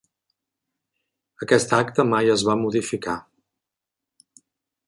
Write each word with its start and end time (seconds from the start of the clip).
Aquest 1.47 1.77
acte 1.81 2.07
mai 2.13 2.33
es 2.37 2.47
va 2.49 2.57
modificar. 2.65 3.19